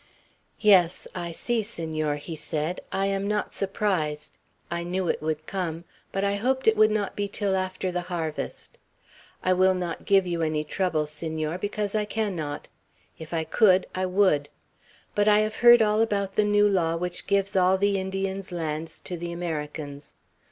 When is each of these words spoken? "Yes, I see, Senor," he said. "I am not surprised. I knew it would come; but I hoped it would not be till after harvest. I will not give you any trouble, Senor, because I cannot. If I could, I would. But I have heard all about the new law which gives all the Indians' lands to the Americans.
"Yes, 0.59 1.07
I 1.13 1.31
see, 1.31 1.61
Senor," 1.61 2.15
he 2.15 2.35
said. 2.35 2.81
"I 2.91 3.05
am 3.05 3.27
not 3.27 3.53
surprised. 3.53 4.35
I 4.71 4.83
knew 4.83 5.07
it 5.07 5.21
would 5.21 5.45
come; 5.45 5.83
but 6.11 6.23
I 6.23 6.37
hoped 6.37 6.67
it 6.67 6.75
would 6.75 6.89
not 6.89 7.15
be 7.15 7.27
till 7.27 7.55
after 7.55 7.91
harvest. 7.99 8.79
I 9.43 9.53
will 9.53 9.75
not 9.75 10.05
give 10.07 10.25
you 10.25 10.41
any 10.41 10.63
trouble, 10.63 11.05
Senor, 11.05 11.59
because 11.59 11.93
I 11.93 12.05
cannot. 12.05 12.67
If 13.19 13.31
I 13.31 13.43
could, 13.43 13.85
I 13.93 14.07
would. 14.07 14.49
But 15.13 15.27
I 15.27 15.41
have 15.41 15.57
heard 15.57 15.83
all 15.83 16.01
about 16.01 16.33
the 16.33 16.45
new 16.45 16.67
law 16.67 16.95
which 16.95 17.27
gives 17.27 17.55
all 17.55 17.77
the 17.77 17.99
Indians' 17.99 18.51
lands 18.51 18.99
to 19.01 19.17
the 19.17 19.31
Americans. 19.31 20.15